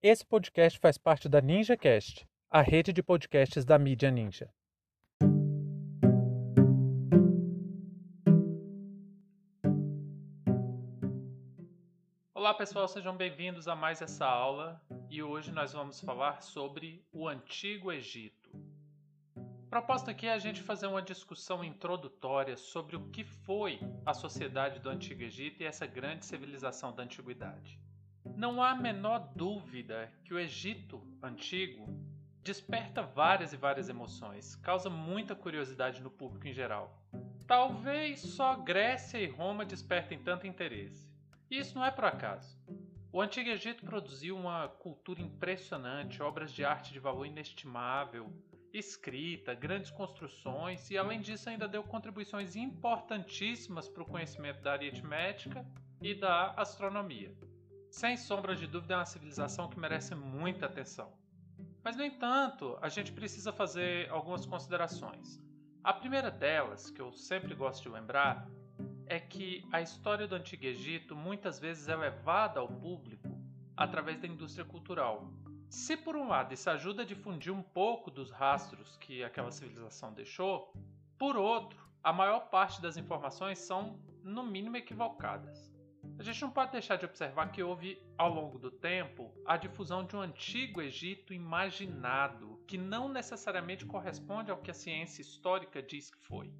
Esse 0.00 0.24
podcast 0.24 0.78
faz 0.78 0.96
parte 0.96 1.28
da 1.28 1.40
NinjaCast, 1.40 2.24
a 2.48 2.62
rede 2.62 2.92
de 2.92 3.02
podcasts 3.02 3.64
da 3.64 3.76
mídia 3.76 4.12
Ninja. 4.12 4.48
Olá 12.32 12.54
pessoal, 12.54 12.86
sejam 12.86 13.16
bem-vindos 13.16 13.66
a 13.66 13.74
mais 13.74 14.00
essa 14.00 14.24
aula 14.24 14.80
e 15.10 15.20
hoje 15.20 15.50
nós 15.50 15.72
vamos 15.72 16.00
falar 16.00 16.42
sobre 16.42 17.04
o 17.12 17.26
Antigo 17.26 17.90
Egito. 17.90 18.50
Proposta 19.68 20.12
aqui 20.12 20.28
é 20.28 20.32
a 20.32 20.38
gente 20.38 20.62
fazer 20.62 20.86
uma 20.86 21.02
discussão 21.02 21.64
introdutória 21.64 22.56
sobre 22.56 22.94
o 22.94 23.10
que 23.10 23.24
foi 23.24 23.80
a 24.06 24.14
sociedade 24.14 24.78
do 24.78 24.90
Antigo 24.90 25.24
Egito 25.24 25.60
e 25.60 25.66
essa 25.66 25.86
grande 25.86 26.24
civilização 26.24 26.94
da 26.94 27.02
antiguidade. 27.02 27.80
Não 28.38 28.62
há 28.62 28.70
a 28.70 28.76
menor 28.76 29.32
dúvida 29.34 30.12
que 30.24 30.32
o 30.32 30.38
Egito 30.38 31.02
antigo 31.20 31.88
desperta 32.40 33.02
várias 33.02 33.52
e 33.52 33.56
várias 33.56 33.88
emoções, 33.88 34.54
causa 34.54 34.88
muita 34.88 35.34
curiosidade 35.34 36.00
no 36.00 36.08
público 36.08 36.46
em 36.46 36.52
geral. 36.52 37.02
Talvez 37.48 38.20
só 38.20 38.54
Grécia 38.54 39.18
e 39.18 39.26
Roma 39.26 39.64
despertem 39.64 40.22
tanto 40.22 40.46
interesse. 40.46 41.10
E 41.50 41.58
isso 41.58 41.74
não 41.74 41.84
é 41.84 41.90
por 41.90 42.04
acaso. 42.04 42.56
O 43.10 43.20
Antigo 43.20 43.50
Egito 43.50 43.84
produziu 43.84 44.36
uma 44.36 44.68
cultura 44.68 45.20
impressionante, 45.20 46.22
obras 46.22 46.52
de 46.52 46.64
arte 46.64 46.92
de 46.92 47.00
valor 47.00 47.24
inestimável, 47.24 48.32
escrita, 48.72 49.52
grandes 49.52 49.90
construções 49.90 50.88
e, 50.92 50.96
além 50.96 51.20
disso, 51.20 51.50
ainda 51.50 51.66
deu 51.66 51.82
contribuições 51.82 52.54
importantíssimas 52.54 53.88
para 53.88 54.04
o 54.04 54.06
conhecimento 54.06 54.62
da 54.62 54.74
aritmética 54.74 55.66
e 56.00 56.14
da 56.14 56.52
astronomia. 56.52 57.34
Sem 57.90 58.16
sombra 58.16 58.54
de 58.54 58.66
dúvida, 58.66 58.94
é 58.94 58.96
uma 58.98 59.06
civilização 59.06 59.68
que 59.68 59.78
merece 59.78 60.14
muita 60.14 60.66
atenção. 60.66 61.12
Mas, 61.82 61.96
no 61.96 62.04
entanto, 62.04 62.78
a 62.82 62.88
gente 62.88 63.12
precisa 63.12 63.52
fazer 63.52 64.10
algumas 64.10 64.44
considerações. 64.44 65.40
A 65.82 65.92
primeira 65.92 66.30
delas, 66.30 66.90
que 66.90 67.00
eu 67.00 67.12
sempre 67.12 67.54
gosto 67.54 67.82
de 67.84 67.88
lembrar, 67.88 68.46
é 69.06 69.18
que 69.18 69.66
a 69.72 69.80
história 69.80 70.28
do 70.28 70.34
Antigo 70.34 70.66
Egito 70.66 71.16
muitas 71.16 71.58
vezes 71.58 71.88
é 71.88 71.96
levada 71.96 72.60
ao 72.60 72.68
público 72.68 73.28
através 73.76 74.20
da 74.20 74.26
indústria 74.26 74.66
cultural. 74.66 75.32
Se, 75.70 75.96
por 75.96 76.14
um 76.14 76.28
lado, 76.28 76.52
isso 76.52 76.68
ajuda 76.68 77.02
a 77.02 77.06
difundir 77.06 77.52
um 77.52 77.62
pouco 77.62 78.10
dos 78.10 78.30
rastros 78.30 78.96
que 78.98 79.24
aquela 79.24 79.50
civilização 79.50 80.12
deixou, 80.12 80.72
por 81.16 81.36
outro, 81.36 81.78
a 82.02 82.12
maior 82.12 82.48
parte 82.50 82.82
das 82.82 82.96
informações 82.96 83.58
são, 83.58 83.98
no 84.22 84.42
mínimo, 84.42 84.76
equivocadas. 84.76 85.77
A 86.18 86.22
gente 86.24 86.42
não 86.42 86.50
pode 86.50 86.72
deixar 86.72 86.96
de 86.96 87.04
observar 87.04 87.52
que 87.52 87.62
houve, 87.62 88.02
ao 88.18 88.28
longo 88.28 88.58
do 88.58 88.72
tempo, 88.72 89.32
a 89.46 89.56
difusão 89.56 90.04
de 90.04 90.16
um 90.16 90.20
antigo 90.20 90.82
Egito 90.82 91.32
imaginado, 91.32 92.60
que 92.66 92.76
não 92.76 93.08
necessariamente 93.08 93.86
corresponde 93.86 94.50
ao 94.50 94.58
que 94.58 94.72
a 94.72 94.74
ciência 94.74 95.22
histórica 95.22 95.80
diz 95.80 96.10
que 96.10 96.18
foi. 96.26 96.52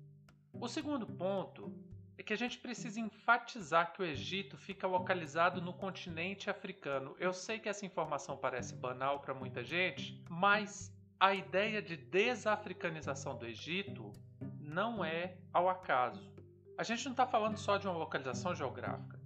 O 0.53 0.69
segundo 0.69 1.09
ponto 1.09 1.75
é 2.17 2.23
que 2.23 2.33
a 2.33 2.37
gente 2.37 2.57
precisa 2.59 3.01
enfatizar 3.01 3.93
que 3.93 4.01
o 4.01 4.05
Egito 4.05 4.57
fica 4.57 4.87
localizado 4.87 5.61
no 5.61 5.75
continente 5.75 6.49
africano. 6.49 7.17
Eu 7.19 7.33
sei 7.33 7.59
que 7.59 7.69
essa 7.69 7.85
informação 7.85 8.37
parece 8.37 8.77
banal 8.77 9.19
para 9.19 9.35
muita 9.35 9.65
gente, 9.65 10.23
mas 10.31 10.97
a 11.19 11.35
ideia 11.35 11.83
de 11.83 11.97
desafricanização 11.97 13.37
do 13.37 13.45
Egito 13.45 14.13
não 14.61 15.05
é 15.05 15.37
ao 15.53 15.69
acaso. 15.69 16.33
A 16.77 16.85
gente 16.85 17.05
não 17.07 17.13
está 17.13 17.27
falando 17.27 17.57
só 17.57 17.77
de 17.77 17.89
uma 17.89 17.99
localização 17.99 18.55
geográfica 18.55 19.18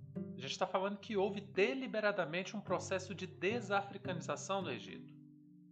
gente 0.42 0.52
está 0.52 0.66
falando 0.66 0.98
que 0.98 1.16
houve 1.16 1.40
deliberadamente 1.40 2.56
um 2.56 2.60
processo 2.60 3.14
de 3.14 3.26
desafricanização 3.26 4.62
do 4.62 4.70
Egito. 4.70 5.14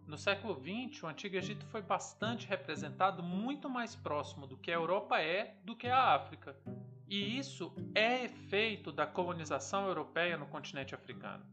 No 0.06 0.16
século 0.16 0.54
XX, 0.54 1.02
o 1.02 1.06
Antigo 1.08 1.36
Egito 1.36 1.66
foi 1.66 1.82
bastante 1.82 2.46
representado 2.46 3.22
muito 3.22 3.68
mais 3.68 3.96
próximo 3.96 4.46
do 4.46 4.56
que 4.56 4.70
a 4.70 4.74
Europa 4.74 5.20
é 5.20 5.56
do 5.64 5.74
que 5.74 5.88
a 5.88 6.14
África. 6.14 6.56
E 7.08 7.36
isso 7.36 7.74
é 7.94 8.24
efeito 8.24 8.92
da 8.92 9.06
colonização 9.06 9.86
europeia 9.86 10.36
no 10.36 10.46
continente 10.46 10.94
africano. 10.94 11.44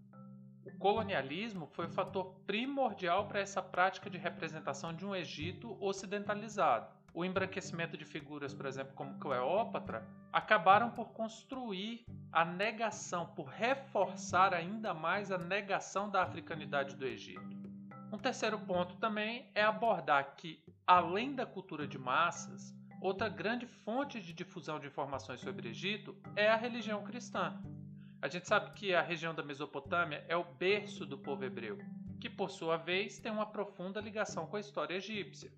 O 0.63 0.71
colonialismo 0.77 1.67
foi 1.67 1.87
o 1.87 1.91
fator 1.91 2.35
primordial 2.45 3.27
para 3.27 3.39
essa 3.39 3.61
prática 3.61 4.09
de 4.09 4.17
representação 4.17 4.93
de 4.93 5.05
um 5.05 5.15
Egito 5.15 5.75
ocidentalizado 5.83 6.87
o 7.13 7.25
embranquecimento 7.25 7.97
de 7.97 8.05
figuras, 8.05 8.53
por 8.53 8.65
exemplo, 8.65 8.93
como 8.93 9.17
Cleópatra, 9.19 10.07
acabaram 10.31 10.91
por 10.91 11.09
construir 11.09 12.05
a 12.31 12.45
negação, 12.45 13.25
por 13.27 13.47
reforçar 13.47 14.53
ainda 14.53 14.93
mais 14.93 15.31
a 15.31 15.37
negação 15.37 16.09
da 16.09 16.23
africanidade 16.23 16.95
do 16.95 17.05
Egito. 17.05 17.57
Um 18.11 18.17
terceiro 18.17 18.59
ponto 18.59 18.95
também 18.97 19.49
é 19.53 19.63
abordar 19.63 20.35
que, 20.35 20.63
além 20.85 21.35
da 21.35 21.45
cultura 21.45 21.87
de 21.87 21.97
massas, 21.97 22.73
outra 23.01 23.27
grande 23.27 23.65
fonte 23.65 24.21
de 24.21 24.33
difusão 24.33 24.79
de 24.79 24.87
informações 24.87 25.39
sobre 25.39 25.67
o 25.67 25.71
Egito 25.71 26.15
é 26.35 26.49
a 26.49 26.55
religião 26.55 27.03
cristã. 27.03 27.61
A 28.21 28.27
gente 28.27 28.47
sabe 28.47 28.71
que 28.71 28.95
a 28.95 29.01
região 29.01 29.33
da 29.35 29.43
Mesopotâmia 29.43 30.25
é 30.27 30.35
o 30.35 30.43
berço 30.43 31.05
do 31.05 31.17
povo 31.17 31.43
hebreu, 31.43 31.77
que 32.19 32.29
por 32.29 32.49
sua 32.49 32.77
vez 32.77 33.19
tem 33.19 33.31
uma 33.31 33.45
profunda 33.45 34.01
ligação 34.01 34.47
com 34.47 34.57
a 34.57 34.59
história 34.59 34.95
egípcia. 34.95 35.51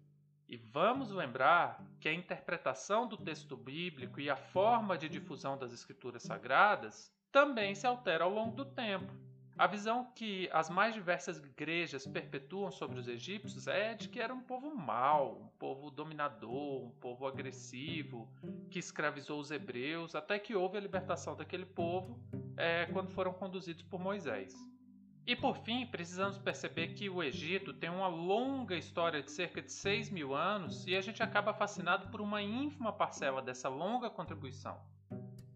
E 0.49 0.57
vamos 0.57 1.11
lembrar 1.11 1.79
que 1.99 2.09
a 2.09 2.13
interpretação 2.13 3.07
do 3.07 3.15
texto 3.15 3.55
bíblico 3.55 4.19
e 4.19 4.31
a 4.31 4.35
forma 4.35 4.97
de 4.97 5.07
difusão 5.07 5.55
das 5.55 5.71
escrituras 5.71 6.23
sagradas 6.23 7.13
também 7.31 7.75
se 7.75 7.85
altera 7.85 8.23
ao 8.23 8.31
longo 8.31 8.55
do 8.55 8.65
tempo. 8.65 9.13
A 9.55 9.67
visão 9.67 10.11
que 10.15 10.49
as 10.51 10.67
mais 10.67 10.95
diversas 10.95 11.37
igrejas 11.37 12.07
perpetuam 12.07 12.71
sobre 12.71 12.97
os 12.97 13.07
egípcios 13.07 13.67
é 13.67 13.93
de 13.93 14.09
que 14.09 14.19
era 14.19 14.33
um 14.33 14.41
povo 14.41 14.73
mau, 14.75 15.39
um 15.39 15.47
povo 15.59 15.91
dominador, 15.91 16.81
um 16.81 16.91
povo 16.99 17.27
agressivo, 17.27 18.27
que 18.71 18.79
escravizou 18.79 19.39
os 19.39 19.51
hebreus, 19.51 20.15
até 20.15 20.39
que 20.39 20.55
houve 20.55 20.79
a 20.79 20.81
libertação 20.81 21.35
daquele 21.35 21.65
povo 21.65 22.19
é, 22.57 22.87
quando 22.87 23.11
foram 23.11 23.33
conduzidos 23.33 23.83
por 23.83 23.99
Moisés. 23.99 24.55
E 25.25 25.35
por 25.35 25.57
fim, 25.57 25.85
precisamos 25.85 26.37
perceber 26.37 26.89
que 26.89 27.09
o 27.09 27.21
Egito 27.21 27.73
tem 27.73 27.89
uma 27.89 28.07
longa 28.07 28.75
história 28.75 29.21
de 29.21 29.31
cerca 29.31 29.61
de 29.61 29.71
6 29.71 30.09
mil 30.09 30.33
anos 30.35 30.85
e 30.87 30.95
a 30.95 31.01
gente 31.01 31.21
acaba 31.21 31.53
fascinado 31.53 32.09
por 32.09 32.19
uma 32.19 32.41
ínfima 32.41 32.91
parcela 32.91 33.41
dessa 33.41 33.69
longa 33.69 34.09
contribuição. 34.09 34.79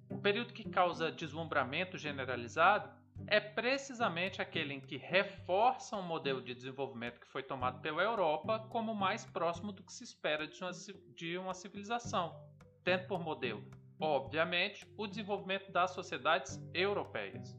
O 0.10 0.18
período 0.20 0.54
que 0.54 0.70
causa 0.70 1.12
deslumbramento 1.12 1.98
generalizado 1.98 2.90
é 3.28 3.40
precisamente 3.40 4.42
aquele 4.42 4.74
em 4.74 4.80
que 4.80 4.98
reforça 4.98 5.96
um 5.96 6.02
modelo 6.02 6.42
de 6.42 6.54
desenvolvimento 6.54 7.20
que 7.20 7.28
foi 7.28 7.44
tomado 7.44 7.80
pela 7.82 8.02
Europa 8.02 8.60
como 8.70 8.94
mais 8.94 9.26
próximo 9.26 9.72
do 9.72 9.84
que 9.84 9.94
se 9.94 10.04
espera 10.04 10.48
de 10.48 11.38
uma, 11.38 11.54
civilização, 11.54 12.36
tendo 12.84 13.08
por 13.08 13.20
modelo, 13.20 13.64
obviamente, 14.00 14.88
o 14.98 15.08
desenvolvimento 15.08 15.72
das 15.72 15.92
sociedades 15.92 16.60
europeias. 16.74 17.58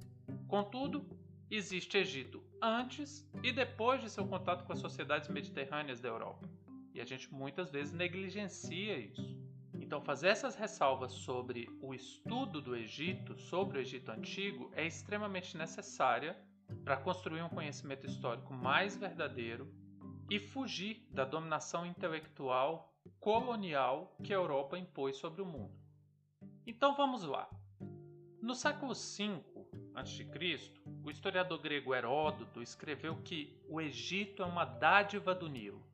Contudo, 0.48 1.13
existe 1.56 1.98
Egito 1.98 2.42
antes 2.60 3.28
e 3.42 3.52
depois 3.52 4.00
de 4.00 4.10
seu 4.10 4.26
contato 4.26 4.64
com 4.64 4.72
as 4.72 4.78
sociedades 4.78 5.28
mediterrâneas 5.28 6.00
da 6.00 6.08
Europa. 6.08 6.48
E 6.94 7.00
a 7.00 7.04
gente 7.04 7.32
muitas 7.32 7.70
vezes 7.70 7.92
negligencia 7.92 8.96
isso. 8.98 9.38
Então, 9.74 10.00
fazer 10.00 10.28
essas 10.28 10.54
ressalvas 10.54 11.12
sobre 11.12 11.68
o 11.82 11.92
estudo 11.92 12.60
do 12.60 12.74
Egito, 12.74 13.36
sobre 13.36 13.78
o 13.78 13.80
Egito 13.80 14.10
antigo, 14.10 14.70
é 14.74 14.86
extremamente 14.86 15.56
necessária 15.56 16.36
para 16.84 16.96
construir 16.96 17.42
um 17.42 17.48
conhecimento 17.48 18.06
histórico 18.06 18.54
mais 18.54 18.96
verdadeiro 18.96 19.70
e 20.30 20.38
fugir 20.38 21.06
da 21.10 21.24
dominação 21.24 21.84
intelectual 21.84 22.94
colonial 23.20 24.16
que 24.22 24.32
a 24.32 24.36
Europa 24.36 24.78
impôs 24.78 25.16
sobre 25.16 25.42
o 25.42 25.46
mundo. 25.46 25.74
Então 26.66 26.96
vamos 26.96 27.22
lá. 27.22 27.48
No 28.40 28.54
século 28.54 28.94
V 28.94 29.42
a.C., 29.94 30.24
o 31.04 31.10
historiador 31.10 31.58
grego 31.58 31.94
Heródoto 31.94 32.62
escreveu 32.62 33.16
que 33.22 33.54
o 33.68 33.78
Egito 33.78 34.42
é 34.42 34.46
uma 34.46 34.64
dádiva 34.64 35.34
do 35.34 35.48
Nilo. 35.48 35.84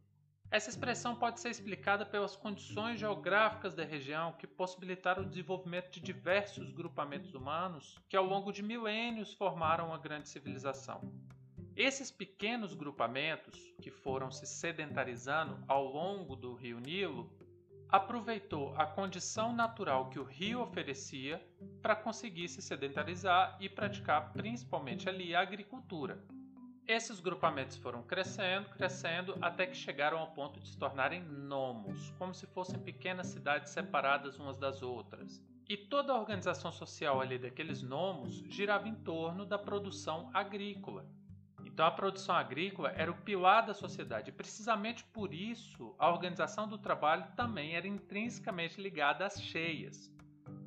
Essa 0.50 0.70
expressão 0.70 1.17
pode 1.17 1.40
ser 1.40 1.50
explicada 1.50 2.06
pelas 2.06 2.37
condições 2.37 2.99
geográficas 2.99 3.75
da 3.75 3.84
região 3.84 4.32
que 4.32 4.46
possibilitaram 4.46 5.23
o 5.23 5.26
desenvolvimento 5.26 5.90
de 5.90 6.00
diversos 6.00 6.70
grupamentos 6.70 7.34
humanos 7.34 7.99
que, 8.08 8.17
ao 8.17 8.25
longo 8.25 8.52
de 8.52 8.62
milênios, 8.62 9.34
formaram 9.34 9.88
uma 9.88 9.99
grande 9.99 10.29
civilização. 10.29 11.12
Esses 11.76 12.11
pequenos 12.11 12.75
grupamentos, 12.75 13.58
que 13.81 13.90
foram 13.90 14.31
se 14.31 14.46
sedentarizando 14.46 15.58
ao 15.67 15.84
longo 15.87 16.37
do 16.37 16.55
rio 16.55 16.81
Nilo, 16.81 17.32
aproveitou 17.88 18.75
a 18.76 18.87
condição 18.87 19.52
natural 19.52 20.11
que 20.11 20.19
o 20.19 20.25
rio 20.25 20.61
oferecia 20.61 21.44
para 21.81 21.97
conseguir 21.97 22.49
se 22.49 22.62
sedentarizar 22.62 23.56
e 23.61 23.69
praticar 23.69 24.32
principalmente 24.32 25.09
ali 25.09 25.35
a 25.35 25.41
agricultura. 25.41 26.23
Esses 26.87 27.21
grupamentos 27.21 27.77
foram 27.77 28.03
crescendo, 28.03 28.69
crescendo, 28.71 29.37
até 29.41 29.67
que 29.67 29.77
chegaram 29.77 30.19
ao 30.19 30.32
ponto 30.32 30.59
de 30.59 30.69
se 30.69 30.77
tornarem 30.77 31.23
nomos, 31.23 32.11
como 32.19 32.35
se 32.35 32.47
fossem 32.49 32.81
pequenas 32.81 33.29
cidades 33.29 33.71
separadas 33.71 34.38
umas 34.38 34.59
das 34.59 34.82
outras. 34.82 35.41
E 35.69 35.77
toda 35.77 36.12
a 36.12 36.19
organização 36.19 36.73
social 36.73 37.21
ali 37.21 37.38
daqueles 37.38 37.81
nomos 37.81 38.43
girava 38.49 38.88
em 38.88 38.94
torno 38.97 39.47
da 39.47 39.56
produção 39.56 40.29
agrícola. 40.35 41.06
Então 41.65 41.87
a 41.87 41.93
produção 41.93 42.35
agrícola 42.35 42.91
era 42.97 43.11
o 43.11 43.23
pilar 43.23 43.65
da 43.65 43.73
sociedade 43.73 44.31
e 44.31 44.35
precisamente 44.35 45.05
por 45.05 45.32
isso 45.32 45.94
a 45.97 46.11
organização 46.11 46.67
do 46.67 46.77
trabalho 46.77 47.25
também 47.37 47.77
era 47.77 47.87
intrinsecamente 47.87 48.81
ligada 48.81 49.25
às 49.25 49.41
cheias. 49.41 50.12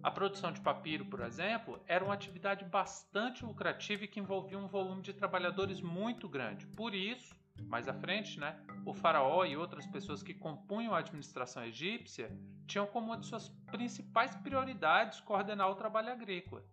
A 0.04 0.12
produção 0.12 0.52
de 0.52 0.60
papiro, 0.60 1.06
por 1.06 1.22
exemplo, 1.22 1.82
era 1.88 2.04
uma 2.04 2.14
atividade 2.14 2.66
bastante 2.66 3.46
lucrativa 3.46 4.04
e 4.04 4.08
que 4.08 4.20
envolvia 4.20 4.60
um 4.60 4.68
volume 4.68 5.02
de 5.02 5.14
trabalhadores 5.14 5.80
muito 5.80 6.28
grande. 6.28 6.68
Por 6.68 6.94
isso, 6.94 7.34
mais 7.70 7.88
à 7.88 7.94
frente, 7.94 8.38
né, 8.38 8.60
o 8.86 8.94
faraó 8.94 9.46
e 9.46 9.56
outras 9.56 9.88
pessoas 9.88 10.22
que 10.22 10.34
compunham 10.34 10.94
a 10.94 10.98
administração 10.98 11.64
egípcia 11.64 12.30
tinham 12.68 12.86
como 12.86 13.08
uma 13.08 13.18
de 13.18 13.28
suas 13.28 13.48
principais 13.72 14.36
prioridades 14.36 15.22
coordenar 15.22 15.70
o 15.72 15.76
trabalho 15.76 16.12
agrícola. 16.12 16.66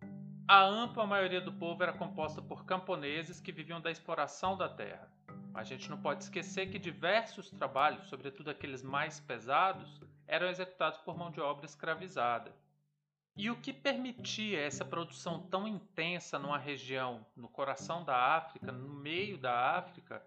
A 0.48 0.64
ampla 0.64 1.06
maioria 1.06 1.40
do 1.40 1.52
povo 1.52 1.84
era 1.84 1.92
composta 1.92 2.42
por 2.42 2.64
camponeses 2.64 3.40
que 3.40 3.52
viviam 3.52 3.80
da 3.80 3.92
exploração 3.92 4.56
da 4.56 4.68
terra. 4.68 5.08
A 5.54 5.62
gente 5.62 5.88
não 5.88 6.02
pode 6.02 6.24
esquecer 6.24 6.68
que 6.68 6.80
diversos 6.80 7.48
trabalhos, 7.48 8.08
sobretudo 8.08 8.50
aqueles 8.50 8.82
mais 8.82 9.20
pesados, 9.20 10.00
eram 10.26 10.48
executados 10.48 10.98
por 10.98 11.16
mão 11.16 11.30
de 11.30 11.40
obra 11.40 11.66
escravizada. 11.66 12.52
E 13.42 13.48
o 13.48 13.56
que 13.56 13.72
permitia 13.72 14.60
essa 14.60 14.84
produção 14.84 15.40
tão 15.48 15.66
intensa 15.66 16.38
numa 16.38 16.58
região, 16.58 17.24
no 17.34 17.48
coração 17.48 18.04
da 18.04 18.14
África, 18.14 18.70
no 18.70 18.92
meio 18.92 19.38
da 19.38 19.78
África, 19.78 20.22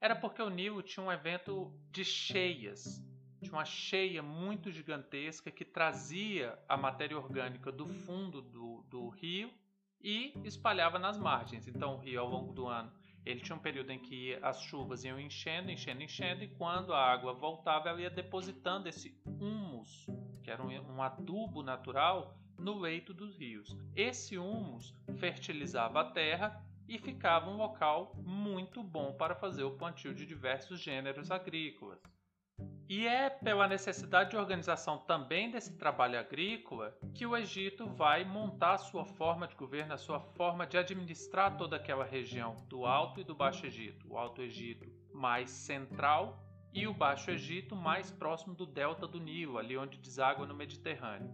era 0.00 0.16
porque 0.16 0.40
o 0.40 0.48
Nilo 0.48 0.82
tinha 0.82 1.04
um 1.04 1.12
evento 1.12 1.70
de 1.90 2.02
cheias. 2.06 3.04
Tinha 3.42 3.52
uma 3.52 3.66
cheia 3.66 4.22
muito 4.22 4.70
gigantesca 4.70 5.50
que 5.50 5.62
trazia 5.62 6.58
a 6.66 6.74
matéria 6.74 7.18
orgânica 7.18 7.70
do 7.70 7.86
fundo 7.86 8.40
do, 8.40 8.82
do 8.88 9.10
rio 9.10 9.52
e 10.00 10.32
espalhava 10.42 10.98
nas 10.98 11.18
margens. 11.18 11.68
Então, 11.68 11.96
o 11.96 11.98
rio, 11.98 12.18
ao 12.18 12.30
longo 12.30 12.54
do 12.54 12.66
ano, 12.66 12.90
ele 13.26 13.40
tinha 13.40 13.56
um 13.56 13.60
período 13.60 13.90
em 13.90 13.98
que 13.98 14.38
as 14.40 14.62
chuvas 14.62 15.04
iam 15.04 15.20
enchendo, 15.20 15.70
enchendo, 15.70 16.02
enchendo, 16.02 16.42
e 16.42 16.48
quando 16.48 16.94
a 16.94 17.12
água 17.12 17.34
voltava, 17.34 17.90
ela 17.90 18.00
ia 18.00 18.08
depositando 18.08 18.88
esse 18.88 19.14
humus, 19.26 20.06
que 20.42 20.50
era 20.50 20.62
um, 20.62 20.70
um 20.94 21.02
adubo 21.02 21.62
natural, 21.62 22.34
no 22.58 22.78
leito 22.78 23.12
dos 23.12 23.36
rios. 23.36 23.76
Esse 23.94 24.38
humus 24.38 24.94
fertilizava 25.18 26.00
a 26.00 26.10
terra 26.10 26.64
e 26.88 26.98
ficava 26.98 27.48
um 27.48 27.56
local 27.56 28.14
muito 28.16 28.82
bom 28.82 29.12
para 29.14 29.34
fazer 29.34 29.64
o 29.64 29.76
plantio 29.76 30.14
de 30.14 30.26
diversos 30.26 30.80
gêneros 30.80 31.30
agrícolas. 31.30 32.00
E 32.88 33.06
é 33.06 33.30
pela 33.30 33.66
necessidade 33.66 34.30
de 34.30 34.36
organização 34.36 34.98
também 34.98 35.50
desse 35.50 35.76
trabalho 35.76 36.18
agrícola 36.18 36.96
que 37.14 37.24
o 37.24 37.36
Egito 37.36 37.86
vai 37.86 38.24
montar 38.24 38.74
a 38.74 38.78
sua 38.78 39.04
forma 39.04 39.48
de 39.48 39.54
governo, 39.54 39.94
a 39.94 39.98
sua 39.98 40.20
forma 40.20 40.66
de 40.66 40.76
administrar 40.76 41.56
toda 41.56 41.76
aquela 41.76 42.04
região 42.04 42.54
do 42.68 42.84
Alto 42.84 43.20
e 43.20 43.24
do 43.24 43.34
Baixo 43.34 43.64
Egito. 43.66 44.06
O 44.12 44.18
Alto 44.18 44.42
Egito 44.42 44.86
mais 45.12 45.50
central 45.50 46.38
e 46.74 46.86
o 46.86 46.92
Baixo 46.92 47.30
Egito 47.30 47.74
mais 47.74 48.10
próximo 48.10 48.54
do 48.54 48.66
delta 48.66 49.06
do 49.06 49.18
Nilo, 49.18 49.56
ali 49.56 49.76
onde 49.78 49.96
deságua 49.96 50.46
no 50.46 50.54
Mediterrâneo. 50.54 51.32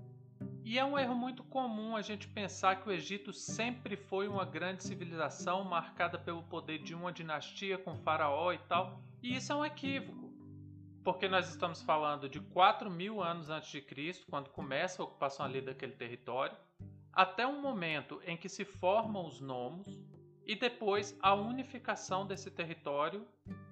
E 0.64 0.78
é 0.78 0.84
um 0.84 0.98
erro 0.98 1.14
muito 1.14 1.42
comum 1.42 1.96
a 1.96 2.02
gente 2.02 2.28
pensar 2.28 2.76
que 2.76 2.88
o 2.88 2.92
Egito 2.92 3.32
sempre 3.32 3.96
foi 3.96 4.28
uma 4.28 4.44
grande 4.44 4.84
civilização 4.84 5.64
marcada 5.64 6.18
pelo 6.18 6.42
poder 6.42 6.78
de 6.78 6.94
uma 6.94 7.12
dinastia 7.12 7.78
com 7.78 7.96
faraó 7.96 8.52
e 8.52 8.58
tal, 8.58 9.02
e 9.22 9.34
isso 9.34 9.52
é 9.52 9.56
um 9.56 9.64
equívoco. 9.64 10.30
Porque 11.02 11.28
nós 11.28 11.48
estamos 11.48 11.82
falando 11.82 12.28
de 12.28 12.40
4 12.40 12.90
mil 12.90 13.22
anos 13.22 13.48
antes 13.48 13.70
de 13.70 13.80
Cristo, 13.80 14.26
quando 14.28 14.50
começa 14.50 15.02
a 15.02 15.04
ocupação 15.06 15.46
ali 15.46 15.62
daquele 15.62 15.92
território, 15.92 16.56
até 17.12 17.46
um 17.46 17.60
momento 17.60 18.20
em 18.26 18.36
que 18.36 18.48
se 18.48 18.64
formam 18.64 19.26
os 19.26 19.40
nomos, 19.40 19.98
e 20.46 20.54
depois 20.54 21.16
a 21.22 21.34
unificação 21.34 22.26
desse 22.26 22.50
território, 22.50 23.26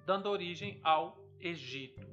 dando 0.05 0.29
origem 0.29 0.79
ao 0.83 1.17
Egito. 1.39 2.08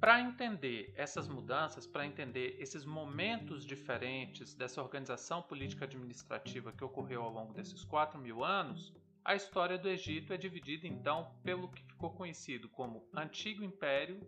Para 0.00 0.20
entender 0.20 0.92
essas 0.94 1.26
mudanças, 1.26 1.86
para 1.86 2.06
entender 2.06 2.56
esses 2.58 2.84
momentos 2.84 3.64
diferentes 3.64 4.54
dessa 4.54 4.82
organização 4.82 5.42
política 5.42 5.86
administrativa 5.86 6.70
que 6.70 6.84
ocorreu 6.84 7.22
ao 7.22 7.32
longo 7.32 7.54
desses 7.54 7.82
4 7.82 8.20
mil 8.20 8.44
anos, 8.44 8.92
a 9.24 9.34
história 9.34 9.78
do 9.78 9.88
Egito 9.88 10.32
é 10.32 10.36
dividida 10.36 10.86
então 10.86 11.32
pelo 11.42 11.68
que 11.68 11.82
ficou 11.82 12.10
conhecido 12.10 12.68
como 12.68 13.08
Antigo 13.12 13.64
Império, 13.64 14.20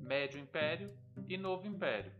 Médio 0.00 0.38
Império 0.38 0.94
e 1.26 1.38
Novo 1.38 1.66
Império. 1.66 2.12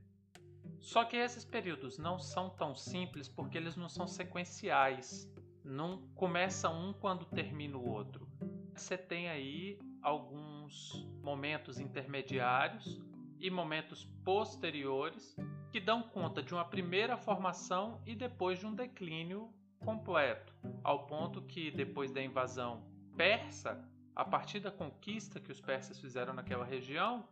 Só 0.80 1.04
que 1.04 1.16
esses 1.16 1.44
períodos 1.44 1.98
não 1.98 2.18
são 2.18 2.50
tão 2.50 2.74
simples 2.74 3.28
porque 3.28 3.56
eles 3.56 3.76
não 3.76 3.88
são 3.88 4.06
sequenciais. 4.06 5.30
Não 5.62 6.08
começa 6.14 6.68
um 6.68 6.92
quando 6.92 7.24
termina 7.24 7.76
o 7.76 7.88
outro. 7.88 8.28
Você 8.74 8.98
tem 8.98 9.28
aí 9.28 9.78
alguns 10.04 11.04
momentos 11.22 11.80
intermediários 11.80 13.00
e 13.40 13.50
momentos 13.50 14.04
posteriores 14.22 15.34
que 15.72 15.80
dão 15.80 16.02
conta 16.02 16.42
de 16.42 16.52
uma 16.52 16.64
primeira 16.64 17.16
formação 17.16 18.02
e 18.06 18.14
depois 18.14 18.58
de 18.58 18.66
um 18.66 18.74
declínio 18.74 19.50
completo, 19.80 20.54
ao 20.82 21.06
ponto 21.06 21.42
que 21.42 21.70
depois 21.70 22.12
da 22.12 22.22
invasão 22.22 22.84
persa, 23.16 23.82
a 24.14 24.24
partir 24.24 24.60
da 24.60 24.70
conquista 24.70 25.40
que 25.40 25.50
os 25.50 25.60
persas 25.60 25.98
fizeram 25.98 26.34
naquela 26.34 26.64
região, 26.64 27.26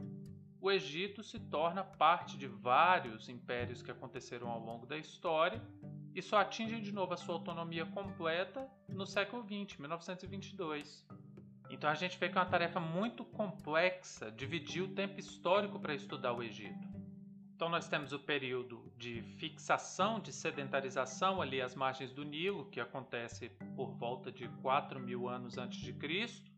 o 0.58 0.70
Egito 0.70 1.22
se 1.22 1.38
torna 1.38 1.84
parte 1.84 2.38
de 2.38 2.46
vários 2.46 3.28
impérios 3.28 3.82
que 3.82 3.90
aconteceram 3.90 4.48
ao 4.48 4.60
longo 4.60 4.86
da 4.86 4.96
história 4.96 5.62
e 6.14 6.22
só 6.22 6.38
atingem 6.38 6.80
de 6.80 6.92
novo 6.92 7.12
a 7.12 7.16
sua 7.16 7.34
autonomia 7.34 7.84
completa 7.84 8.66
no 8.88 9.06
século 9.06 9.42
XX, 9.42 9.78
1922. 9.78 11.06
Então 11.72 11.88
a 11.88 11.94
gente 11.94 12.18
vê 12.18 12.28
que 12.28 12.36
é 12.36 12.40
uma 12.40 12.46
tarefa 12.46 12.78
muito 12.78 13.24
complexa 13.24 14.30
dividir 14.30 14.82
o 14.82 14.94
tempo 14.94 15.18
histórico 15.18 15.80
para 15.80 15.94
estudar 15.94 16.34
o 16.34 16.42
Egito. 16.42 16.86
Então 17.56 17.70
nós 17.70 17.88
temos 17.88 18.12
o 18.12 18.18
período 18.18 18.92
de 18.98 19.22
fixação, 19.38 20.20
de 20.20 20.34
sedentarização 20.34 21.40
ali 21.40 21.62
às 21.62 21.74
margens 21.74 22.12
do 22.12 22.24
Nilo, 22.24 22.68
que 22.68 22.78
acontece 22.78 23.48
por 23.74 23.90
volta 23.94 24.30
de 24.30 24.46
4 24.60 25.00
mil 25.00 25.30
anos 25.30 25.56
antes 25.56 25.80
de 25.80 25.94
Cristo. 25.94 26.52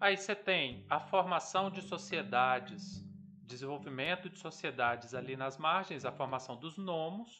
Aí 0.00 0.16
você 0.16 0.34
tem 0.34 0.86
a 0.88 0.98
formação 0.98 1.70
de 1.70 1.82
sociedades, 1.82 3.04
desenvolvimento 3.42 4.30
de 4.30 4.38
sociedades 4.38 5.12
ali 5.12 5.36
nas 5.36 5.58
margens, 5.58 6.06
a 6.06 6.12
formação 6.12 6.56
dos 6.56 6.78
nomos. 6.78 7.38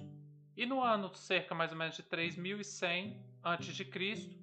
E 0.54 0.66
no 0.66 0.82
ano 0.82 1.14
cerca 1.14 1.54
mais 1.54 1.72
ou 1.72 1.78
menos 1.78 1.96
de 1.96 2.02
3100 2.02 3.24
a.C., 3.42 4.38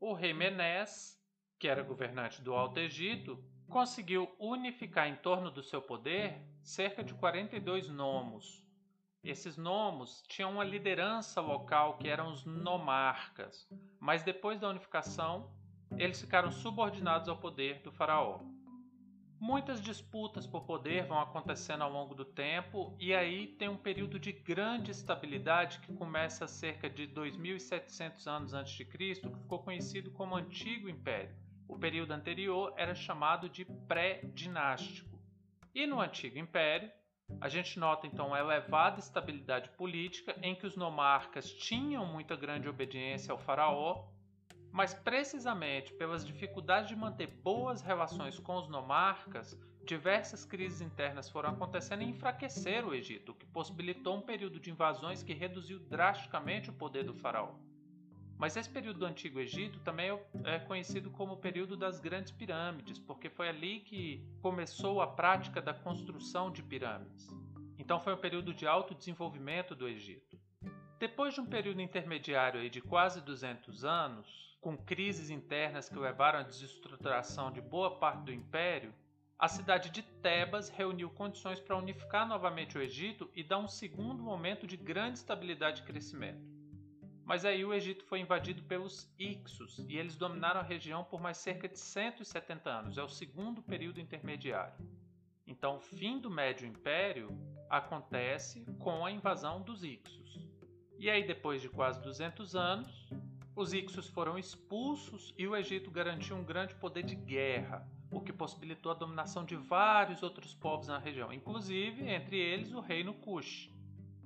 o 0.00 0.14
rei 0.14 0.32
Menés 0.32 1.17
que 1.58 1.66
era 1.66 1.82
governante 1.82 2.40
do 2.40 2.54
Alto 2.54 2.78
Egito, 2.78 3.42
conseguiu 3.68 4.30
unificar 4.38 5.08
em 5.08 5.16
torno 5.16 5.50
do 5.50 5.62
seu 5.62 5.82
poder 5.82 6.40
cerca 6.62 7.02
de 7.02 7.12
42 7.14 7.88
nomos. 7.88 8.64
Esses 9.22 9.56
nomos 9.56 10.22
tinham 10.28 10.52
uma 10.52 10.64
liderança 10.64 11.40
local 11.40 11.98
que 11.98 12.08
eram 12.08 12.30
os 12.30 12.44
nomarcas, 12.44 13.68
mas 13.98 14.22
depois 14.22 14.60
da 14.60 14.68
unificação, 14.68 15.50
eles 15.98 16.20
ficaram 16.20 16.52
subordinados 16.52 17.28
ao 17.28 17.36
poder 17.36 17.82
do 17.82 17.90
faraó. 17.90 18.40
Muitas 19.40 19.80
disputas 19.80 20.46
por 20.46 20.64
poder 20.64 21.06
vão 21.06 21.20
acontecendo 21.20 21.82
ao 21.82 21.92
longo 21.92 22.14
do 22.14 22.24
tempo, 22.24 22.96
e 22.98 23.14
aí 23.14 23.48
tem 23.48 23.68
um 23.68 23.76
período 23.76 24.18
de 24.18 24.32
grande 24.32 24.90
estabilidade 24.90 25.80
que 25.80 25.92
começa 25.92 26.46
cerca 26.46 26.88
de 26.88 27.06
2700 27.06 28.26
anos 28.26 28.54
antes 28.54 28.72
de 28.72 28.84
Cristo, 28.84 29.30
que 29.30 29.38
ficou 29.38 29.60
conhecido 29.60 30.10
como 30.10 30.36
Antigo 30.36 30.88
Império 30.88 31.34
o 31.68 31.78
período 31.78 32.12
anterior 32.12 32.72
era 32.76 32.94
chamado 32.94 33.48
de 33.48 33.64
pré-dinástico. 33.64 35.20
E 35.74 35.86
no 35.86 36.00
Antigo 36.00 36.38
Império, 36.38 36.90
a 37.40 37.48
gente 37.48 37.78
nota 37.78 38.06
então 38.06 38.28
uma 38.28 38.38
elevada 38.38 38.98
estabilidade 38.98 39.68
política 39.70 40.34
em 40.42 40.54
que 40.54 40.66
os 40.66 40.76
nomarcas 40.76 41.52
tinham 41.52 42.06
muita 42.06 42.34
grande 42.34 42.68
obediência 42.68 43.30
ao 43.30 43.38
faraó, 43.38 44.08
mas 44.72 44.94
precisamente 44.94 45.92
pelas 45.92 46.24
dificuldades 46.24 46.88
de 46.88 46.96
manter 46.96 47.26
boas 47.26 47.82
relações 47.82 48.38
com 48.38 48.56
os 48.56 48.68
nomarcas, 48.68 49.58
diversas 49.84 50.44
crises 50.44 50.80
internas 50.80 51.28
foram 51.28 51.50
acontecendo 51.50 52.02
e 52.02 52.08
enfraqueceram 52.08 52.88
o 52.88 52.94
Egito, 52.94 53.32
o 53.32 53.34
que 53.34 53.46
possibilitou 53.46 54.16
um 54.16 54.22
período 54.22 54.58
de 54.58 54.70
invasões 54.70 55.22
que 55.22 55.32
reduziu 55.32 55.78
drasticamente 55.78 56.70
o 56.70 56.74
poder 56.74 57.04
do 57.04 57.14
faraó. 57.14 57.54
Mas 58.38 58.56
esse 58.56 58.70
período 58.70 59.00
do 59.00 59.06
Antigo 59.06 59.40
Egito 59.40 59.80
também 59.80 60.16
é 60.44 60.60
conhecido 60.60 61.10
como 61.10 61.32
o 61.32 61.36
período 61.36 61.76
das 61.76 61.98
grandes 61.98 62.30
pirâmides, 62.30 62.96
porque 62.96 63.28
foi 63.28 63.48
ali 63.48 63.80
que 63.80 64.24
começou 64.40 65.02
a 65.02 65.08
prática 65.08 65.60
da 65.60 65.74
construção 65.74 66.48
de 66.50 66.62
pirâmides. 66.62 67.28
Então 67.76 68.00
foi 68.00 68.14
um 68.14 68.18
período 68.18 68.54
de 68.54 68.64
alto 68.64 68.94
desenvolvimento 68.94 69.74
do 69.74 69.88
Egito. 69.88 70.38
Depois 71.00 71.34
de 71.34 71.40
um 71.40 71.46
período 71.46 71.80
intermediário 71.80 72.68
de 72.70 72.80
quase 72.80 73.20
200 73.20 73.84
anos, 73.84 74.56
com 74.60 74.76
crises 74.76 75.30
internas 75.30 75.88
que 75.88 75.98
levaram 75.98 76.38
à 76.38 76.42
desestruturação 76.42 77.50
de 77.50 77.60
boa 77.60 77.98
parte 77.98 78.24
do 78.24 78.32
império, 78.32 78.94
a 79.36 79.48
cidade 79.48 79.90
de 79.90 80.02
Tebas 80.02 80.68
reuniu 80.68 81.10
condições 81.10 81.60
para 81.60 81.76
unificar 81.76 82.26
novamente 82.26 82.76
o 82.76 82.82
Egito 82.82 83.30
e 83.34 83.42
dar 83.42 83.58
um 83.58 83.68
segundo 83.68 84.22
momento 84.22 84.66
de 84.66 84.76
grande 84.76 85.18
estabilidade 85.18 85.82
e 85.82 85.84
crescimento. 85.84 86.57
Mas 87.28 87.44
aí 87.44 87.62
o 87.62 87.74
Egito 87.74 88.06
foi 88.06 88.20
invadido 88.20 88.62
pelos 88.62 89.06
Ixos 89.18 89.84
e 89.86 89.98
eles 89.98 90.16
dominaram 90.16 90.60
a 90.60 90.62
região 90.62 91.04
por 91.04 91.20
mais 91.20 91.36
cerca 91.36 91.68
de 91.68 91.78
170 91.78 92.70
anos. 92.70 92.96
É 92.96 93.02
o 93.02 93.08
segundo 93.08 93.60
período 93.60 94.00
intermediário. 94.00 94.74
Então, 95.46 95.76
o 95.76 95.80
fim 95.80 96.18
do 96.18 96.30
Médio 96.30 96.66
Império 96.66 97.28
acontece 97.68 98.64
com 98.78 99.04
a 99.04 99.12
invasão 99.12 99.60
dos 99.60 99.84
Ixos. 99.84 100.48
E 100.98 101.10
aí, 101.10 101.22
depois 101.22 101.60
de 101.60 101.68
quase 101.68 102.00
200 102.00 102.56
anos, 102.56 103.10
os 103.54 103.74
Ixos 103.74 104.08
foram 104.08 104.38
expulsos 104.38 105.34
e 105.36 105.46
o 105.46 105.54
Egito 105.54 105.90
garantiu 105.90 106.34
um 106.34 106.42
grande 106.42 106.74
poder 106.76 107.02
de 107.02 107.14
guerra, 107.14 107.86
o 108.10 108.22
que 108.22 108.32
possibilitou 108.32 108.90
a 108.90 108.94
dominação 108.94 109.44
de 109.44 109.54
vários 109.54 110.22
outros 110.22 110.54
povos 110.54 110.88
na 110.88 110.98
região, 110.98 111.30
inclusive 111.30 112.08
entre 112.08 112.38
eles 112.38 112.72
o 112.72 112.80
reino 112.80 113.12
Kush. 113.12 113.70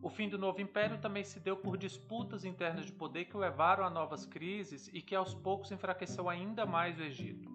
O 0.02 0.10
fim 0.10 0.28
do 0.28 0.36
novo 0.36 0.60
império 0.60 0.98
também 0.98 1.22
se 1.22 1.38
deu 1.38 1.56
por 1.56 1.78
disputas 1.78 2.44
internas 2.44 2.84
de 2.84 2.92
poder 2.92 3.26
que 3.26 3.36
levaram 3.36 3.84
a 3.84 3.90
novas 3.90 4.26
crises 4.26 4.90
e 4.92 5.00
que 5.00 5.14
aos 5.14 5.32
poucos 5.32 5.70
enfraqueceu 5.70 6.28
ainda 6.28 6.66
mais 6.66 6.98
o 6.98 7.02
Egito. 7.02 7.48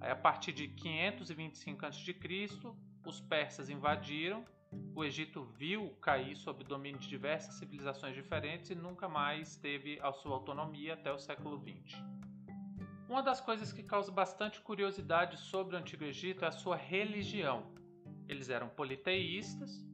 Aí, 0.00 0.08
a 0.08 0.16
partir 0.16 0.52
de 0.52 0.68
525 0.68 1.84
a.C., 1.84 2.14
os 3.04 3.20
persas 3.20 3.68
invadiram, 3.68 4.44
o 4.94 5.04
Egito 5.04 5.42
viu 5.42 5.90
cair 6.00 6.36
sob 6.36 6.62
o 6.62 6.66
domínio 6.66 7.00
de 7.00 7.08
diversas 7.08 7.54
civilizações 7.54 8.14
diferentes 8.14 8.70
e 8.70 8.76
nunca 8.76 9.08
mais 9.08 9.56
teve 9.56 9.98
a 10.00 10.12
sua 10.12 10.34
autonomia 10.34 10.94
até 10.94 11.12
o 11.12 11.18
século 11.18 11.58
XX. 11.58 12.00
Uma 13.08 13.22
das 13.22 13.40
coisas 13.40 13.72
que 13.72 13.82
causa 13.82 14.12
bastante 14.12 14.60
curiosidade 14.60 15.36
sobre 15.38 15.74
o 15.74 15.78
Antigo 15.78 16.04
Egito 16.04 16.44
é 16.44 16.48
a 16.48 16.52
sua 16.52 16.76
religião. 16.76 17.72
Eles 18.28 18.50
eram 18.50 18.68
politeístas, 18.68 19.84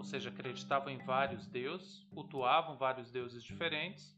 ou 0.00 0.04
seja, 0.04 0.30
acreditavam 0.30 0.88
em 0.88 0.96
vários 0.96 1.46
deuses, 1.46 2.02
cultuavam 2.14 2.74
vários 2.74 3.10
deuses 3.10 3.44
diferentes, 3.44 4.16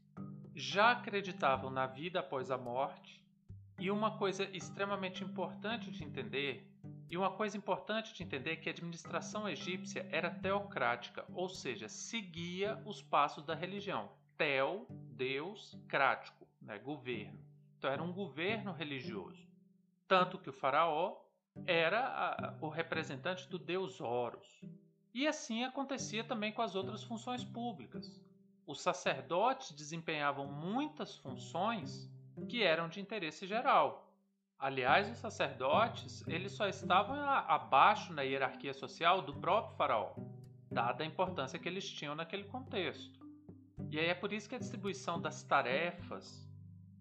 já 0.55 0.91
acreditavam 0.91 1.69
na 1.69 1.85
vida 1.85 2.21
após 2.21 2.49
a 2.49 2.57
morte, 2.57 3.21
e 3.77 3.91
uma 3.91 4.17
coisa 4.17 4.45
extremamente 4.55 5.25
importante 5.25 5.91
de 5.91 6.01
entender, 6.05 6.65
e 7.09 7.17
uma 7.17 7.31
coisa 7.31 7.57
importante 7.57 8.13
de 8.13 8.23
entender 8.23 8.51
é 8.51 8.55
que 8.55 8.69
a 8.69 8.71
administração 8.71 9.49
egípcia 9.49 10.07
era 10.09 10.31
teocrática, 10.31 11.25
ou 11.33 11.49
seja, 11.49 11.89
seguia 11.89 12.81
os 12.85 13.01
passos 13.01 13.43
da 13.43 13.53
religião. 13.53 14.09
Teo, 14.37 14.87
Deus, 14.89 15.77
crático, 15.89 16.47
né, 16.61 16.79
governo. 16.79 17.37
Então 17.77 17.91
era 17.91 18.01
um 18.01 18.13
governo 18.13 18.71
religioso. 18.71 19.45
Tanto 20.07 20.37
que 20.37 20.49
o 20.49 20.53
faraó 20.53 21.17
era 21.65 22.07
a, 22.07 22.53
o 22.61 22.69
representante 22.69 23.49
do 23.49 23.59
deus 23.59 23.99
Horus. 23.99 24.63
E 25.13 25.27
assim 25.27 25.63
acontecia 25.63 26.23
também 26.23 26.51
com 26.51 26.61
as 26.61 26.75
outras 26.75 27.03
funções 27.03 27.43
públicas. 27.43 28.19
Os 28.65 28.81
sacerdotes 28.81 29.71
desempenhavam 29.71 30.47
muitas 30.47 31.17
funções 31.17 32.09
que 32.49 32.63
eram 32.63 32.89
de 32.89 32.99
interesse 32.99 33.45
geral. 33.45 34.11
Aliás, 34.57 35.11
os 35.11 35.17
sacerdotes 35.17 36.25
eles 36.27 36.53
só 36.53 36.67
estavam 36.67 37.15
abaixo 37.21 38.13
na 38.13 38.21
hierarquia 38.21 38.73
social 38.73 39.21
do 39.21 39.35
próprio 39.35 39.75
faraó, 39.75 40.15
dada 40.71 41.03
a 41.03 41.07
importância 41.07 41.59
que 41.59 41.67
eles 41.67 41.87
tinham 41.87 42.15
naquele 42.15 42.45
contexto. 42.45 43.19
E 43.91 43.99
aí 43.99 44.07
é 44.07 44.15
por 44.15 44.31
isso 44.31 44.49
que 44.49 44.55
a 44.55 44.59
distribuição 44.59 45.21
das 45.21 45.43
tarefas 45.43 46.49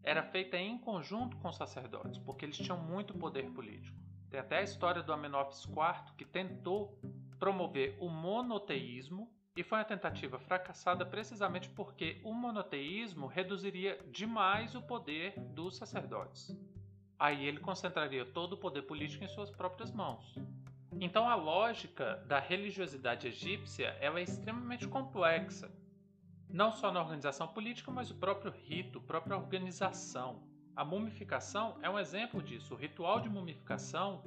era 0.03 0.23
feita 0.23 0.59
em 0.59 0.77
conjunto 0.79 1.37
com 1.37 1.49
os 1.49 1.57
sacerdotes, 1.57 2.19
porque 2.19 2.45
eles 2.45 2.57
tinham 2.57 2.77
muito 2.77 3.15
poder 3.15 3.49
político. 3.53 3.97
Tem 4.29 4.41
até 4.41 4.59
a 4.59 4.63
história 4.63 5.03
do 5.03 5.13
Amenófis 5.13 5.65
IV 5.65 6.15
que 6.17 6.25
tentou 6.25 6.99
promover 7.43 7.97
o 7.99 8.09
monoteísmo 8.09 9.29
e 9.57 9.65
foi 9.65 9.79
uma 9.79 9.85
tentativa 9.85 10.39
fracassada 10.39 11.05
precisamente 11.05 11.69
porque 11.71 12.21
o 12.23 12.33
monoteísmo 12.33 13.27
reduziria 13.27 13.99
demais 14.13 14.77
o 14.77 14.83
poder 14.83 15.35
dos 15.53 15.77
sacerdotes. 15.77 16.57
Aí 17.19 17.45
ele 17.45 17.59
concentraria 17.59 18.25
todo 18.25 18.53
o 18.53 18.57
poder 18.57 18.83
político 18.83 19.25
em 19.25 19.27
suas 19.27 19.51
próprias 19.51 19.91
mãos. 19.91 20.37
Então 21.01 21.29
a 21.29 21.35
lógica 21.35 22.25
da 22.29 22.39
religiosidade 22.39 23.27
egípcia 23.27 23.89
ela 24.01 24.21
é 24.21 24.23
extremamente 24.23 24.87
complexa, 24.87 25.69
não 26.49 26.71
só 26.71 26.93
na 26.93 27.01
organização 27.01 27.49
política, 27.49 27.91
mas 27.91 28.09
o 28.09 28.15
próprio 28.15 28.53
rito, 28.53 29.01
a 29.01 29.03
própria 29.03 29.37
organização. 29.37 30.45
A 30.77 30.85
mumificação 30.85 31.77
é 31.83 31.91
um 31.91 31.99
exemplo 31.99 32.41
disso. 32.41 32.73
O 32.73 32.77
ritual 32.77 33.19
de 33.19 33.29
mumificação 33.29 34.23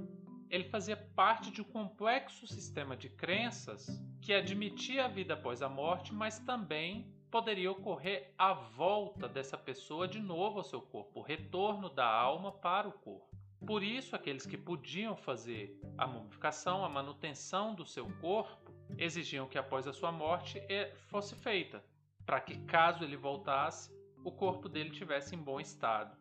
ele 0.49 0.65
fazia 0.65 0.95
parte 0.95 1.51
de 1.51 1.61
um 1.61 1.65
complexo 1.65 2.47
sistema 2.47 2.95
de 2.95 3.09
crenças 3.09 3.87
que 4.21 4.33
admitia 4.33 5.05
a 5.05 5.07
vida 5.07 5.33
após 5.33 5.61
a 5.61 5.69
morte, 5.69 6.13
mas 6.13 6.39
também 6.39 7.13
poderia 7.29 7.71
ocorrer 7.71 8.33
a 8.37 8.53
volta 8.53 9.27
dessa 9.27 9.57
pessoa 9.57 10.07
de 10.07 10.19
novo 10.19 10.59
ao 10.59 10.63
seu 10.63 10.81
corpo, 10.81 11.19
o 11.19 11.23
retorno 11.23 11.89
da 11.89 12.07
alma 12.07 12.51
para 12.51 12.87
o 12.87 12.93
corpo. 12.93 13.35
Por 13.65 13.83
isso, 13.83 14.15
aqueles 14.15 14.45
que 14.45 14.57
podiam 14.57 15.15
fazer 15.15 15.79
a 15.97 16.05
mumificação, 16.05 16.85
a 16.85 16.89
manutenção 16.89 17.73
do 17.73 17.85
seu 17.85 18.07
corpo, 18.21 18.71
exigiam 18.97 19.47
que 19.47 19.57
após 19.57 19.87
a 19.87 19.93
sua 19.93 20.11
morte 20.11 20.59
eh, 20.69 20.93
fosse 21.07 21.35
feita, 21.35 21.83
para 22.25 22.39
que 22.39 22.57
caso 22.65 23.03
ele 23.03 23.17
voltasse, 23.17 23.91
o 24.23 24.31
corpo 24.31 24.69
dele 24.69 24.91
tivesse 24.91 25.35
em 25.35 25.39
bom 25.39 25.59
estado. 25.59 26.15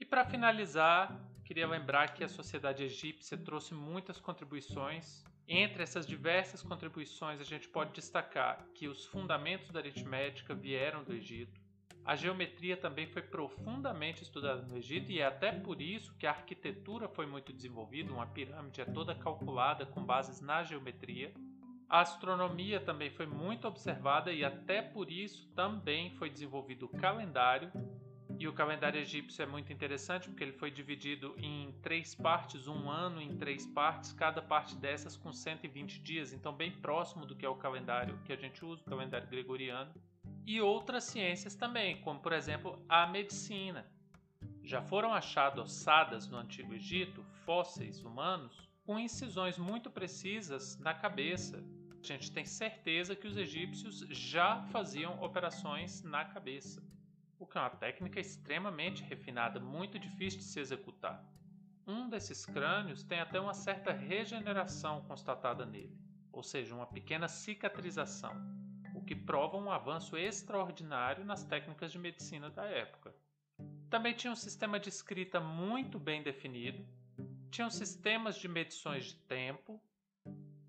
E 0.00 0.04
para 0.04 0.24
finalizar, 0.24 1.18
queria 1.46 1.68
lembrar 1.68 2.12
que 2.12 2.24
a 2.24 2.28
sociedade 2.28 2.82
egípcia 2.82 3.38
trouxe 3.38 3.72
muitas 3.72 4.18
contribuições. 4.18 5.24
Entre 5.46 5.80
essas 5.80 6.04
diversas 6.04 6.60
contribuições, 6.60 7.40
a 7.40 7.44
gente 7.44 7.68
pode 7.68 7.92
destacar 7.92 8.66
que 8.74 8.88
os 8.88 9.06
fundamentos 9.06 9.70
da 9.70 9.78
aritmética 9.78 10.52
vieram 10.56 11.04
do 11.04 11.12
Egito. 11.12 11.60
A 12.04 12.16
geometria 12.16 12.76
também 12.76 13.06
foi 13.06 13.22
profundamente 13.22 14.24
estudada 14.24 14.62
no 14.62 14.76
Egito 14.76 15.12
e 15.12 15.20
é 15.20 15.26
até 15.26 15.52
por 15.52 15.80
isso 15.80 16.12
que 16.18 16.26
a 16.26 16.30
arquitetura 16.30 17.08
foi 17.08 17.26
muito 17.26 17.52
desenvolvida. 17.52 18.12
Uma 18.12 18.26
pirâmide 18.26 18.80
é 18.80 18.84
toda 18.84 19.14
calculada 19.14 19.86
com 19.86 20.04
bases 20.04 20.40
na 20.40 20.64
geometria. 20.64 21.32
A 21.88 22.00
astronomia 22.00 22.80
também 22.80 23.10
foi 23.10 23.26
muito 23.26 23.68
observada 23.68 24.32
e 24.32 24.44
até 24.44 24.82
por 24.82 25.12
isso 25.12 25.48
também 25.54 26.10
foi 26.16 26.28
desenvolvido 26.28 26.86
o 26.86 26.88
calendário, 26.88 27.70
e 28.38 28.46
o 28.46 28.52
calendário 28.52 29.00
egípcio 29.00 29.42
é 29.42 29.46
muito 29.46 29.72
interessante 29.72 30.28
porque 30.28 30.44
ele 30.44 30.52
foi 30.52 30.70
dividido 30.70 31.34
em 31.38 31.72
três 31.80 32.14
partes, 32.14 32.68
um 32.68 32.90
ano 32.90 33.20
em 33.20 33.34
três 33.36 33.66
partes, 33.66 34.12
cada 34.12 34.42
parte 34.42 34.76
dessas 34.76 35.16
com 35.16 35.32
120 35.32 36.00
dias, 36.00 36.32
então 36.34 36.52
bem 36.52 36.70
próximo 36.70 37.24
do 37.24 37.34
que 37.34 37.46
é 37.46 37.48
o 37.48 37.56
calendário 37.56 38.18
que 38.24 38.32
a 38.32 38.36
gente 38.36 38.62
usa, 38.62 38.82
o 38.82 38.90
calendário 38.90 39.26
gregoriano. 39.28 39.90
E 40.44 40.60
outras 40.60 41.04
ciências 41.04 41.54
também, 41.54 42.00
como 42.02 42.20
por 42.20 42.32
exemplo 42.32 42.78
a 42.88 43.06
medicina. 43.06 43.86
Já 44.62 44.82
foram 44.82 45.14
achadas 45.14 45.58
ossadas 45.64 46.28
no 46.28 46.36
Antigo 46.36 46.74
Egito, 46.74 47.24
fósseis 47.46 48.04
humanos, 48.04 48.68
com 48.84 48.98
incisões 48.98 49.56
muito 49.56 49.90
precisas 49.90 50.78
na 50.78 50.92
cabeça. 50.92 51.64
A 52.02 52.06
gente 52.06 52.30
tem 52.30 52.44
certeza 52.44 53.16
que 53.16 53.26
os 53.26 53.36
egípcios 53.36 54.00
já 54.10 54.62
faziam 54.64 55.22
operações 55.22 56.02
na 56.02 56.24
cabeça 56.24 56.82
o 57.38 57.46
que 57.46 57.58
é 57.58 57.60
uma 57.60 57.70
técnica 57.70 58.18
extremamente 58.18 59.02
refinada, 59.02 59.60
muito 59.60 59.98
difícil 59.98 60.38
de 60.38 60.44
se 60.44 60.60
executar. 60.60 61.24
Um 61.86 62.08
desses 62.08 62.44
crânios 62.44 63.04
tem 63.04 63.20
até 63.20 63.38
uma 63.38 63.54
certa 63.54 63.92
regeneração 63.92 65.02
constatada 65.02 65.64
nele, 65.64 65.96
ou 66.32 66.42
seja, 66.42 66.74
uma 66.74 66.86
pequena 66.86 67.28
cicatrização, 67.28 68.34
o 68.94 69.02
que 69.02 69.14
prova 69.14 69.56
um 69.56 69.70
avanço 69.70 70.16
extraordinário 70.16 71.24
nas 71.24 71.44
técnicas 71.44 71.92
de 71.92 71.98
medicina 71.98 72.50
da 72.50 72.64
época. 72.64 73.14
Também 73.88 74.14
tinha 74.14 74.32
um 74.32 74.36
sistema 74.36 74.80
de 74.80 74.88
escrita 74.88 75.38
muito 75.38 75.98
bem 75.98 76.22
definido, 76.22 76.84
tinham 77.50 77.70
sistemas 77.70 78.36
de 78.36 78.48
medições 78.48 79.04
de 79.04 79.14
tempo 79.14 79.80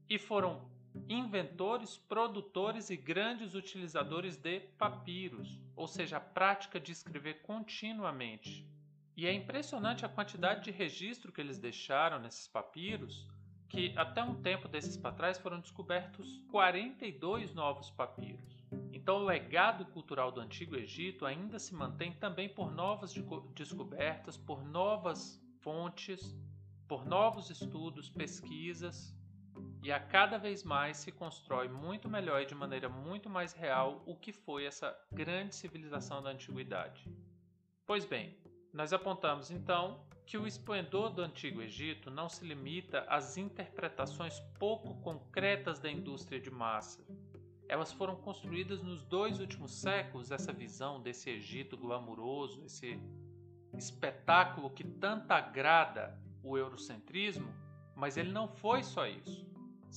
e 0.07 0.19
foram 0.19 0.69
inventores, 1.09 1.97
produtores 1.97 2.89
e 2.89 2.95
grandes 2.95 3.55
utilizadores 3.55 4.37
de 4.37 4.59
papiros, 4.77 5.59
ou 5.77 5.87
seja, 5.87 6.17
a 6.17 6.19
prática 6.19 6.79
de 6.79 6.91
escrever 6.91 7.41
continuamente. 7.43 8.67
E 9.15 9.25
é 9.25 9.33
impressionante 9.33 10.05
a 10.05 10.09
quantidade 10.09 10.65
de 10.65 10.71
registro 10.71 11.31
que 11.31 11.39
eles 11.39 11.57
deixaram 11.57 12.19
nesses 12.19 12.47
papiros, 12.47 13.27
que 13.69 13.93
até 13.95 14.23
um 14.23 14.41
tempo 14.41 14.67
desses 14.67 14.97
para 14.97 15.15
trás 15.15 15.37
foram 15.37 15.59
descobertos 15.59 16.41
42 16.51 17.53
novos 17.53 17.91
papiros. 17.91 18.63
Então, 18.91 19.17
o 19.17 19.25
legado 19.25 19.85
cultural 19.85 20.31
do 20.31 20.41
Antigo 20.41 20.75
Egito 20.75 21.25
ainda 21.25 21.59
se 21.59 21.73
mantém 21.73 22.11
também 22.11 22.49
por 22.49 22.71
novas 22.71 23.13
descobertas, 23.53 24.35
por 24.35 24.63
novas 24.63 25.39
fontes, 25.59 26.35
por 26.87 27.05
novos 27.05 27.49
estudos, 27.49 28.09
pesquisas 28.09 29.16
e 29.81 29.91
a 29.91 29.99
cada 29.99 30.37
vez 30.37 30.63
mais 30.63 30.97
se 30.97 31.11
constrói 31.11 31.67
muito 31.67 32.09
melhor 32.09 32.41
e 32.41 32.45
de 32.45 32.55
maneira 32.55 32.89
muito 32.89 33.29
mais 33.29 33.53
real 33.53 34.01
o 34.05 34.15
que 34.15 34.31
foi 34.31 34.65
essa 34.65 34.97
grande 35.11 35.55
civilização 35.55 36.21
da 36.21 36.31
antiguidade. 36.31 37.09
Pois 37.85 38.03
bem, 38.03 38.37
nós 38.73 38.91
apontamos 38.91 39.49
então 39.49 40.05
que 40.25 40.37
o 40.37 40.45
esplendor 40.45 41.09
do 41.09 41.21
Antigo 41.21 41.61
Egito 41.61 42.11
não 42.11 42.27
se 42.27 42.45
limita 42.45 43.05
às 43.07 43.37
interpretações 43.37 44.41
pouco 44.59 44.95
concretas 45.01 45.79
da 45.79 45.89
indústria 45.89 46.39
de 46.39 46.51
massa. 46.51 47.05
elas 47.69 47.91
foram 47.91 48.15
construídas 48.15 48.81
nos 48.81 49.03
dois 49.03 49.39
últimos 49.39 49.71
séculos, 49.73 50.31
essa 50.31 50.53
visão 50.53 51.01
desse 51.01 51.29
Egito 51.29 51.75
glamuroso, 51.77 52.63
esse 52.63 52.99
espetáculo 53.77 54.69
que 54.69 54.83
tanto 54.83 55.31
agrada 55.31 56.17
o 56.41 56.57
eurocentrismo, 56.57 57.53
mas 57.95 58.15
ele 58.15 58.31
não 58.31 58.47
foi 58.47 58.83
só 58.83 59.05
isso. 59.05 59.45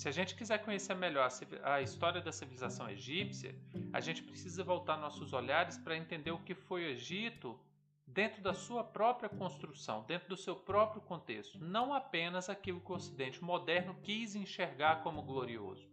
Se 0.00 0.09
a 0.09 0.12
gente 0.12 0.35
quiser 0.35 0.57
conhecer 0.64 0.95
melhor 0.95 1.28
a 1.62 1.83
história 1.83 2.23
da 2.23 2.33
civilização 2.33 2.88
egípcia, 2.88 3.54
a 3.92 4.00
gente 4.00 4.23
precisa 4.23 4.64
voltar 4.64 4.97
nossos 4.97 5.35
olhares 5.35 5.76
para 5.76 5.95
entender 5.95 6.30
o 6.30 6.38
que 6.38 6.54
foi 6.54 6.85
o 6.85 6.88
Egito 6.88 7.61
dentro 8.07 8.40
da 8.40 8.54
sua 8.54 8.83
própria 8.83 9.28
construção, 9.28 10.02
dentro 10.04 10.30
do 10.30 10.38
seu 10.38 10.57
próprio 10.57 11.02
contexto, 11.02 11.62
não 11.62 11.92
apenas 11.92 12.49
aquilo 12.49 12.80
que 12.80 12.90
o 12.90 12.95
Ocidente 12.95 13.45
moderno 13.45 13.95
quis 14.02 14.35
enxergar 14.35 15.02
como 15.02 15.21
glorioso. 15.21 15.87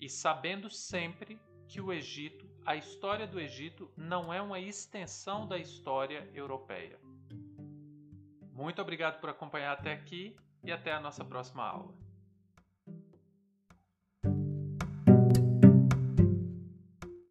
E 0.00 0.08
sabendo 0.08 0.68
sempre 0.68 1.38
que 1.68 1.80
o 1.80 1.92
Egito, 1.92 2.50
a 2.66 2.74
história 2.74 3.24
do 3.24 3.38
Egito, 3.38 3.88
não 3.96 4.34
é 4.34 4.42
uma 4.42 4.58
extensão 4.58 5.46
da 5.46 5.58
história 5.58 6.28
europeia. 6.34 6.98
Muito 8.52 8.82
obrigado 8.82 9.20
por 9.20 9.30
acompanhar 9.30 9.74
até 9.74 9.92
aqui 9.92 10.36
e 10.64 10.72
até 10.72 10.92
a 10.92 10.98
nossa 10.98 11.24
próxima 11.24 11.62
aula. 11.62 12.03